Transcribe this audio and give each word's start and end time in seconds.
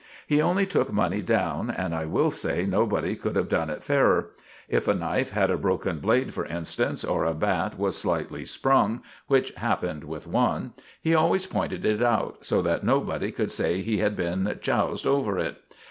He 0.25 0.41
only 0.41 0.65
took 0.65 0.91
money 0.91 1.21
down, 1.21 1.69
and 1.69 1.93
I 1.93 2.05
will 2.05 2.31
say 2.31 2.65
nobody 2.65 3.15
could 3.15 3.35
have 3.35 3.47
done 3.47 3.69
it 3.69 3.83
fairer. 3.83 4.31
If 4.67 4.87
a 4.87 4.95
knife 4.95 5.29
had 5.29 5.51
a 5.51 5.59
broken 5.59 5.99
blade, 5.99 6.33
for 6.33 6.43
instance, 6.47 7.03
or 7.03 7.23
a 7.23 7.35
bat 7.35 7.77
was 7.77 7.99
slightly 7.99 8.43
sprung, 8.45 9.03
which 9.27 9.51
happened 9.51 10.05
with 10.05 10.25
one, 10.25 10.73
he 10.99 11.13
always 11.13 11.45
pointed 11.45 11.85
it 11.85 12.01
out, 12.01 12.37
so 12.43 12.63
that 12.63 12.83
nobody 12.83 13.31
could 13.31 13.51
say 13.51 13.81
he 13.81 13.99
had 13.99 14.15
been 14.15 14.57
choused 14.63 15.05
over 15.05 15.37
it. 15.37 15.61